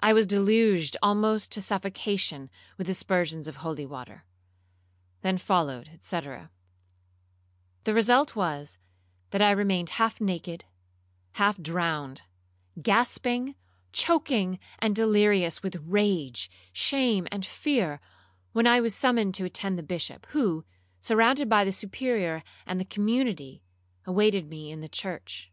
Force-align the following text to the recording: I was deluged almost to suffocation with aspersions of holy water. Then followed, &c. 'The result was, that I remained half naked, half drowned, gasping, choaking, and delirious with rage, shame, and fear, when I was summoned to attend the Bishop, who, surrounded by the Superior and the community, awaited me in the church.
I 0.00 0.12
was 0.12 0.26
deluged 0.26 0.98
almost 1.02 1.50
to 1.52 1.62
suffocation 1.62 2.50
with 2.76 2.86
aspersions 2.86 3.48
of 3.48 3.56
holy 3.64 3.86
water. 3.86 4.26
Then 5.22 5.38
followed, 5.38 5.88
&c. 6.02 6.20
'The 6.20 7.94
result 7.94 8.36
was, 8.36 8.76
that 9.30 9.40
I 9.40 9.52
remained 9.52 9.88
half 9.96 10.20
naked, 10.20 10.66
half 11.36 11.56
drowned, 11.56 12.24
gasping, 12.82 13.54
choaking, 13.90 14.58
and 14.80 14.94
delirious 14.94 15.62
with 15.62 15.76
rage, 15.76 16.50
shame, 16.74 17.26
and 17.32 17.46
fear, 17.46 18.02
when 18.52 18.66
I 18.66 18.82
was 18.82 18.94
summoned 18.94 19.34
to 19.36 19.46
attend 19.46 19.78
the 19.78 19.82
Bishop, 19.82 20.26
who, 20.32 20.66
surrounded 21.00 21.48
by 21.48 21.64
the 21.64 21.72
Superior 21.72 22.44
and 22.66 22.78
the 22.78 22.84
community, 22.84 23.62
awaited 24.04 24.46
me 24.46 24.70
in 24.70 24.82
the 24.82 24.90
church. 24.90 25.50